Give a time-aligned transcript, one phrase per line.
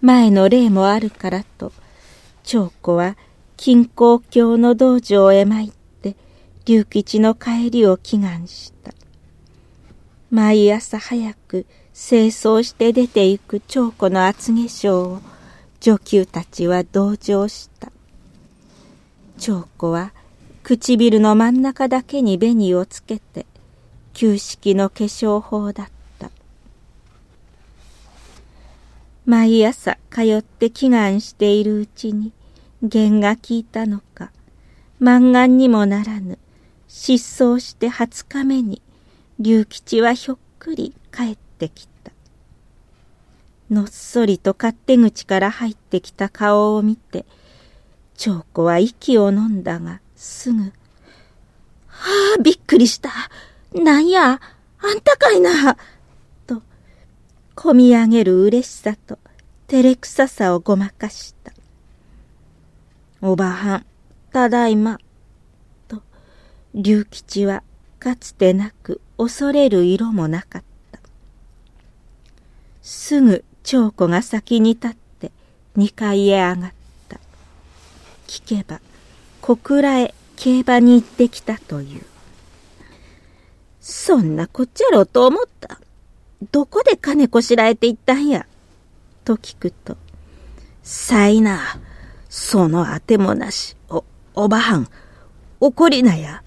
[0.00, 1.72] 前の例もあるからと、
[2.42, 3.16] 長子は
[3.56, 6.16] 金光教の道場へ参って、
[6.64, 8.92] 龍吉の帰りを祈願した。
[10.30, 15.20] 毎朝早く清掃して出て行く長子の厚化粧を
[15.80, 17.90] 女給たちは同情した。
[19.38, 20.12] 長子は
[20.62, 23.44] 唇の真ん中だけに紅をつけて
[24.12, 25.86] 旧式の化粧法だっ
[26.18, 26.30] た。
[29.26, 32.32] 毎朝通って祈願しているうちに
[32.82, 34.32] 弦が効いたのか、
[34.98, 36.38] 満願にもならぬ、
[36.88, 38.80] 失踪して二日目に、
[39.38, 42.12] 龍吉はひょっくり帰ってきた。
[43.70, 47.26] のっそりと勝手口から入ってきた顔を見て、
[48.16, 50.70] 長子は息を飲んだが、すぐ、は
[52.38, 53.10] あ、びっくりした。
[53.74, 54.40] なんや、
[54.82, 55.76] あんたかいな。
[57.60, 59.18] と、こみ上げる嬉しさと、
[59.68, 61.52] 照れくささをごまかした。
[63.20, 63.86] おばはん、
[64.32, 64.98] ただいま。
[65.86, 66.02] と、
[66.74, 67.62] 龍吉は
[67.98, 71.00] かつてなく恐れる色もなかった。
[72.80, 75.30] すぐ長子が先に立って
[75.76, 76.72] 二階へ上がっ
[77.10, 77.20] た。
[78.26, 78.80] 聞けば、
[79.42, 82.06] 小倉へ競馬に行ってきたという。
[83.82, 85.78] そんなこっちゃろうと思った。
[86.50, 88.46] どこで金こしらえていったんや？
[89.24, 89.96] と聞くと、
[90.82, 91.60] さいな、
[92.28, 94.88] そのあてもなし、お、おばはん、
[95.60, 96.42] 怒りなや。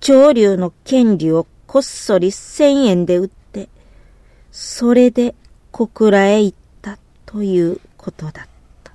[0.00, 3.68] 長竜の権利をこっそり千円で売って、
[4.52, 5.34] それで
[5.72, 8.48] 小倉へ行ったということだっ
[8.84, 8.92] た。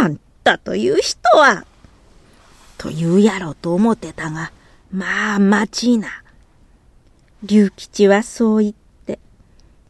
[0.00, 1.66] あんたという人は、
[2.78, 4.52] と言うやろうと思ってたが、
[4.90, 6.08] まあ、待ちな。
[7.42, 8.74] 龍吉はそう言っ
[9.06, 9.18] て、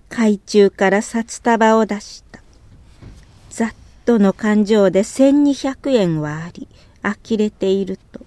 [0.08, 2.42] 海中から札束を出した。
[3.50, 3.68] ざっ
[4.04, 6.68] との勘定で千二百円はあり、
[7.02, 8.20] 呆れていると。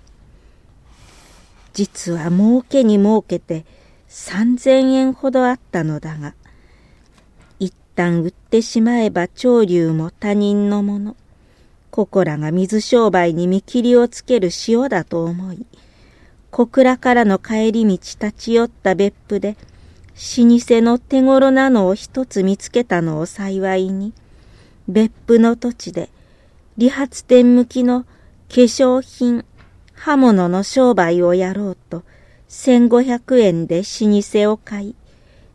[1.74, 3.66] 実は儲けに儲けて
[4.08, 6.34] 三千円ほどあったのだが、
[7.60, 11.16] 一旦売ってしまえば長竜も他人のもの。
[11.92, 15.66] ここらが水商売に見切りをつける塩だと思い、
[16.52, 19.56] 小倉からの帰り道立ち寄った別府で、
[20.38, 24.14] 老舗の手頃なのを一つ見つけたのを幸いに、
[24.88, 26.10] 別府の土地で
[26.78, 28.08] 理髪店向きの化
[28.50, 29.46] 粧品、
[29.94, 32.04] 刃物の商売をやろうと、
[32.48, 33.84] 千五百円で老
[34.22, 34.96] 舗を買い、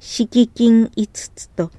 [0.01, 1.71] 敷金五つと、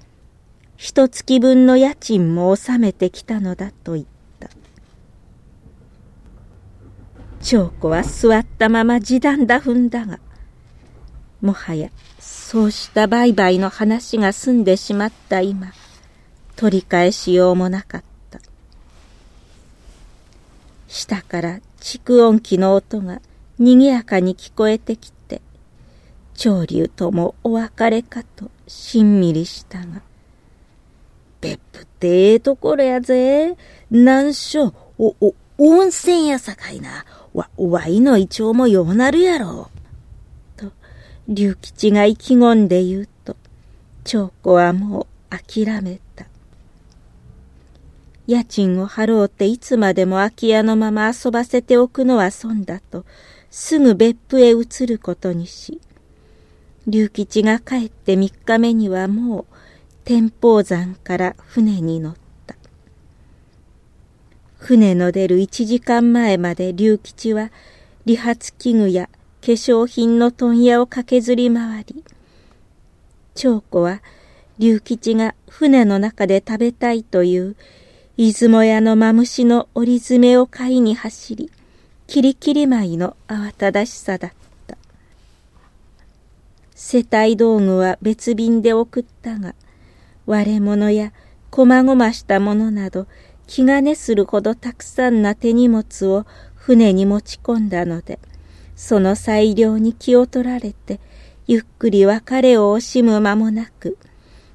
[0.78, 4.15] 一月分の家賃も納めてきたのだと言った。
[7.46, 10.20] 長子は座ったまま地団だ踏んだが、
[11.42, 15.72] もはやそうした売買の話が済んでしまった今、
[16.56, 18.40] 取り返しようもなかった。
[20.88, 23.22] 下から蓄音機の音が
[23.60, 25.40] 賑やかに聞こえてきて、
[26.34, 30.02] 長竜ともお別れかとしんみりしたが、
[31.42, 33.56] 別府ってええところやぜ。
[33.92, 37.06] なんしょ、お、お、温泉やさかいな。
[37.36, 39.70] わ、わいの胃腸もようなるやろ
[40.58, 40.60] う。
[40.60, 40.72] と、
[41.28, 43.36] 龍吉が意気込んで言うと、
[44.06, 46.26] 長子はもう諦めた。
[48.26, 53.06] 家賃を払うていつまでも空き家のまま遊ばせておくのは損だと、
[53.52, 55.82] すぐ別府へ移ることにし、
[56.88, 59.46] 龍吉が帰って三日目にはもう
[60.06, 62.25] 天保山から船に乗った。
[64.66, 67.52] 船の出る1時間前まで龍吉は
[68.06, 72.04] 理髪器具や化粧品の問屋を駆けずり回り、
[73.36, 74.02] 長子は
[74.58, 77.56] 龍吉が船の中で食べたいという
[78.18, 81.52] 出雲屋のマムシの折り詰を買いに走り、
[82.08, 84.32] キリキリ舞の慌ただしさだっ
[84.66, 84.80] た。
[86.74, 89.54] 世帯道具は別便で送ったが、
[90.26, 91.14] 割れ物や
[91.52, 93.06] こまごましたものなど
[93.48, 96.26] 気兼ねするほどたくさんな手荷物を
[96.56, 98.20] 船に持ち込んだので、
[98.76, 101.00] その裁量に気を取られて、
[101.48, 103.98] ゆっくり別れを惜しむ間もなく、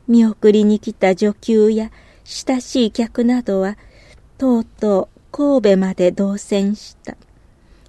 [0.08, 1.90] 見送りに来た女給や
[2.24, 3.76] 親しい客などは、
[4.38, 7.16] とうとう神戸まで動船した。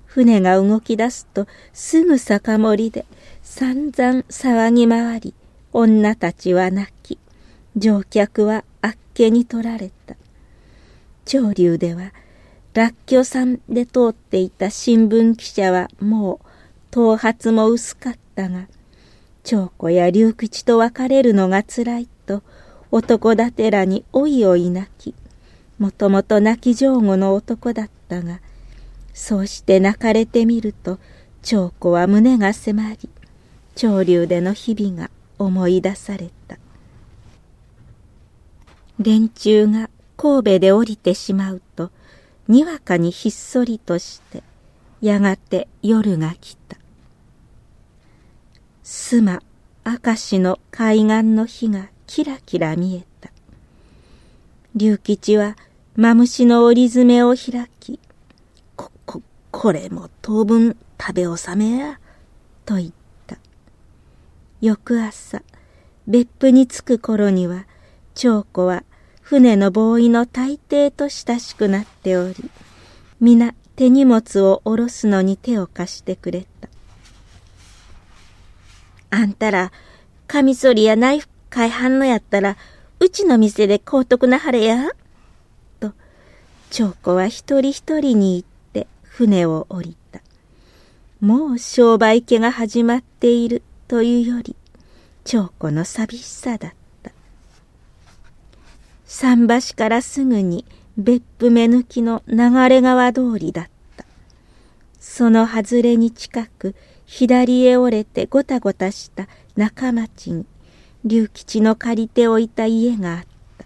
[0.05, 3.05] 船が動き出すとすぐ酒盛りで
[3.41, 5.33] 散々騒ぎ回り、
[5.73, 7.17] 女たちは泣き、
[7.75, 10.15] 乗客はあっけに取られた。
[11.25, 12.11] 潮流では、
[12.73, 16.39] らっきょさんで通っていた新聞記者はもう
[16.91, 18.67] 頭髪も薄かったが、
[19.43, 22.43] 長子や龍吉と別れるのがつらいと、
[22.91, 25.15] 男だてらにおいおい泣き、
[25.79, 28.39] もともと泣き上手の男だったが、
[29.13, 30.99] そうして泣かれてみると、
[31.41, 33.09] 長子は胸が迫り、
[33.75, 35.09] 潮流での日々が
[35.39, 36.57] 思い出された。
[38.99, 39.89] 連中が
[40.21, 41.89] 神戸で降りてしまうと、
[42.47, 44.43] にわかにひっそりとして、
[45.01, 46.77] やがて夜が来た。
[48.83, 49.41] 須磨、
[49.83, 53.31] 明石の海岸の火がキラキラ見えた。
[54.75, 55.57] 龍吉は
[55.95, 57.99] マムシの折り詰を開き、
[58.75, 61.99] こ、こ、これも当分食べ納めや、
[62.65, 62.91] と言っ
[63.25, 63.39] た。
[64.61, 65.41] 翌朝、
[66.05, 67.65] 別府に着く頃には、
[68.13, 68.83] 長子は
[69.31, 72.35] 船のボーイの大抵と親しくなっており、
[73.21, 76.67] 皆手荷物を下ろすのに手を貸してくれた。
[79.09, 79.71] あんたら、
[80.27, 82.57] カミソリやナイフ買いはんのやったら、
[82.99, 84.89] うちの店で高徳なはれや？
[85.79, 85.93] と、
[86.69, 90.19] 長子は一人一人に言って船を降りた。
[91.21, 94.57] もう商売家が始まっているというより、
[95.23, 96.80] 長子の寂しさだった。
[99.13, 100.65] 桟橋からすぐに
[100.97, 103.65] 別府目抜きの流れ川通りだっ
[103.97, 104.05] た。
[105.01, 106.75] その外れに近く、
[107.05, 109.27] 左へ折れてごたごたした
[109.57, 110.45] 中町に、
[111.03, 113.25] 龍吉の借りておいた家があっ
[113.57, 113.65] た。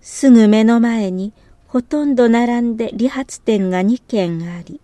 [0.00, 1.34] すぐ目の前に、
[1.66, 4.80] ほとんど並んで理髪店が2軒あり、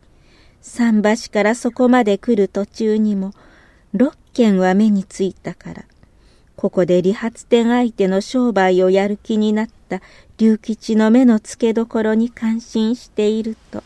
[0.61, 3.33] 桟橋からそこまで来る途中にも
[3.95, 5.85] 6軒は目についたから、
[6.57, 10.01] ここで理髪店相手の商売をやる気になった
[10.39, 13.83] 龍吉の目の付けどころに感心していると、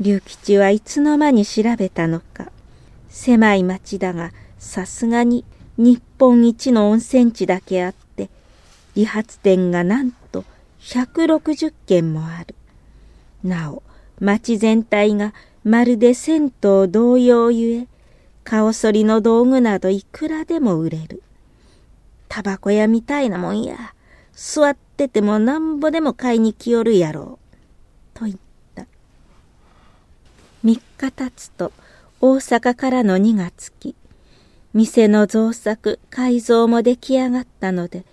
[0.00, 2.50] 龍吉はいつの間に調べたのか、
[3.10, 5.44] 狭い町だがさすがに
[5.76, 8.30] 日本一の温泉地だけあって、
[8.94, 10.44] 理髪店がなんと
[10.80, 12.54] 160軒もある。
[13.44, 13.82] なお、
[14.18, 17.86] 町全体がまるで銭湯同様ゆえ、
[18.44, 21.22] 顔剃りの道具などいくらでも売れる。
[22.30, 23.92] タバコ屋みたいなもんや。
[24.32, 27.40] 座っててもなんぼでも買いに来よるやろ
[28.14, 28.18] う。
[28.18, 28.36] と言っ
[28.76, 28.86] た。
[30.62, 31.72] 三日経つと
[32.20, 33.96] 大阪からの荷がつき、
[34.72, 38.04] 店の造作、改造も出来上がったので、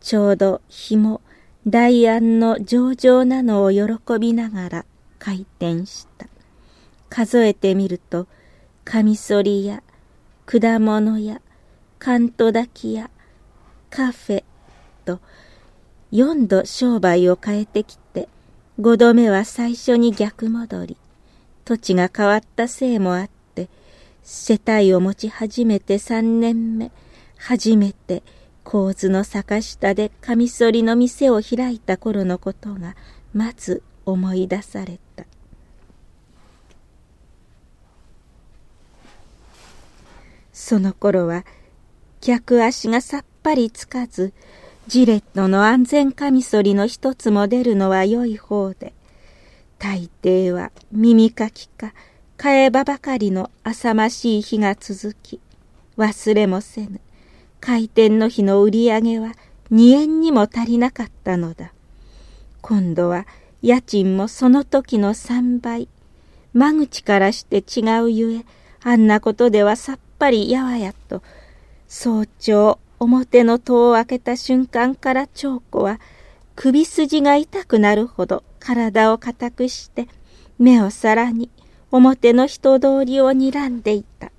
[0.00, 1.20] ちょうど日も
[1.66, 4.84] 大安の上々なのを喜びながら
[5.18, 6.28] 開店した。
[7.10, 8.26] 数えてみると、
[8.84, 9.82] カミソリや
[10.46, 11.42] 果物や
[11.98, 13.10] カント炊きや
[13.90, 14.44] カフェ
[15.04, 15.20] と
[16.10, 18.28] 四度商売を変えてきて、
[18.78, 20.96] 五度目は最初に逆戻り。
[21.64, 23.68] 土地が変わったせいもあって、
[24.22, 26.90] 世帯を持ち始めて三年目、
[27.36, 28.22] 初めて
[28.64, 32.96] 構図の坂下でカミソリの店を開いた頃のことが
[33.32, 35.24] まず思い出された。
[40.52, 41.44] その頃は
[42.20, 44.32] 客足がさっぱりつかず
[44.86, 48.92] ジレットの安全カミソリの一つも出るのは良い方で
[49.78, 51.94] 大抵は耳かきか
[52.36, 55.40] 替えばばかりの浅ましい日が続き
[55.96, 57.00] 忘れもせぬ
[57.60, 59.34] 開店の日の売り上げは
[59.70, 61.72] 2円にも足りなかったのだ。
[62.60, 63.26] 今度は
[63.62, 65.88] 家賃もその時の3倍
[66.52, 68.44] 間口からして違うゆえ
[68.82, 71.22] あんなことではさっぱりやわやと、
[71.86, 75.98] 早朝表の戸を開けた瞬間から長子は
[76.54, 80.06] 首筋が痛くなるほど体を固くして
[80.58, 81.50] 目をさらに
[81.90, 84.30] 表の人通りを睨んでいた。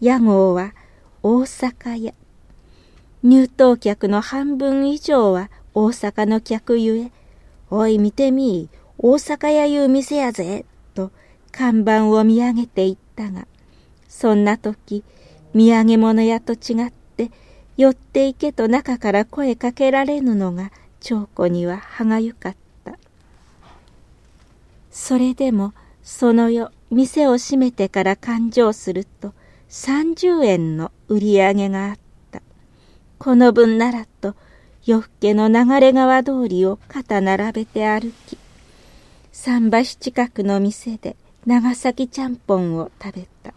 [0.00, 0.74] 屋号は
[1.22, 2.12] 大阪屋。
[3.22, 7.12] 入湯客の半分以上は大阪の客ゆえ、
[7.70, 11.12] おい見てみ、大阪屋いう店やぜ、と
[11.52, 13.46] 看板を見上げていったが、
[14.08, 15.04] そんな時、
[15.54, 17.30] 土産物屋と違って、
[17.76, 22.98] 寄っていけと中から声かけられぬのが長子には歯がゆかった。
[24.90, 29.32] それでも、その夜、店を閉めてから勘定すると、
[29.70, 31.98] 30円の売り上げがあっ
[32.30, 32.42] た。
[33.18, 34.34] この分ならと、
[34.84, 38.36] 夜更けの流れ川通りを肩並べて歩き、
[39.32, 43.54] 桟橋近くの店で長崎ちゃんぽんを食べた。